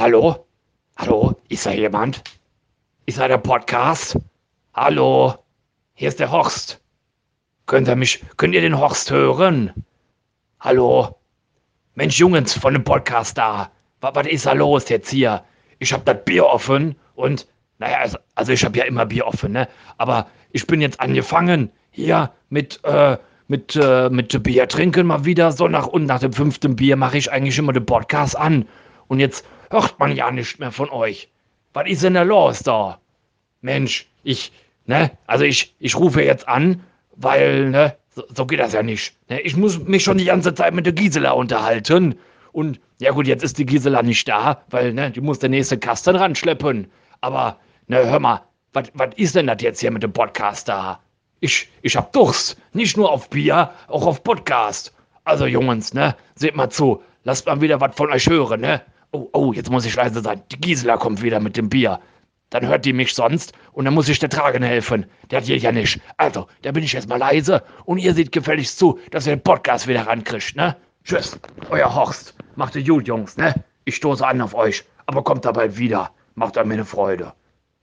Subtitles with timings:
[0.00, 0.46] hallo?
[0.96, 1.36] Hallo?
[1.50, 2.22] Ist da jemand?
[3.04, 4.16] Ist da der Podcast?
[4.72, 5.34] Hallo?
[5.92, 6.80] Hier ist der Horst.
[7.66, 9.70] Könnt ihr mich, könnt ihr den Horst hören?
[10.58, 11.18] Hallo?
[11.96, 13.70] Mensch, Jungens von dem Podcast da.
[14.00, 15.44] Was, was ist da los jetzt hier?
[15.80, 17.46] Ich hab das Bier offen und,
[17.78, 19.68] naja, also, also ich hab ja immer Bier offen, ne?
[19.98, 25.52] Aber ich bin jetzt angefangen hier mit, äh, mit, äh, mit Bier trinken mal wieder
[25.52, 28.66] so nach und nach dem fünften Bier mache ich eigentlich immer den Podcast an.
[29.06, 31.28] Und jetzt hört man ja nicht mehr von euch.
[31.72, 33.00] Was ist denn da los da?
[33.62, 34.52] Mensch, ich,
[34.86, 36.84] ne, also ich, ich rufe jetzt an,
[37.16, 39.14] weil, ne, so, so geht das ja nicht.
[39.28, 39.40] Ne?
[39.42, 42.18] Ich muss mich schon die ganze Zeit mit der Gisela unterhalten.
[42.52, 45.78] Und ja gut, jetzt ist die Gisela nicht da, weil, ne, die muss der nächste
[45.78, 46.90] Kasten ranschleppen.
[47.20, 48.42] Aber, ne, hör mal,
[48.72, 51.00] was ist denn das jetzt hier mit dem Podcast da?
[51.40, 52.58] Ich, ich hab Durst.
[52.72, 54.92] Nicht nur auf Bier, auch auf Podcast.
[55.24, 56.16] Also, Jungs, ne?
[56.34, 57.02] Seht mal zu.
[57.24, 58.82] Lasst mal wieder was von euch hören, ne?
[59.12, 60.42] Oh, oh, jetzt muss ich leise sein.
[60.52, 62.00] Die Gisela kommt wieder mit dem Bier.
[62.50, 65.06] Dann hört die mich sonst und dann muss ich der Tragen helfen.
[65.30, 66.00] Der hat ja nicht.
[66.16, 69.42] Also, da bin ich jetzt mal leise und ihr seht gefälligst zu, dass ihr den
[69.42, 70.76] Podcast wieder rankriegt, ne?
[71.04, 71.38] Tschüss,
[71.70, 72.34] euer Horst.
[72.56, 73.54] Macht ihr gut, Jungs, ne?
[73.84, 76.10] Ich stoße an auf euch, aber kommt dabei wieder.
[76.34, 77.32] Macht mir eine Freude.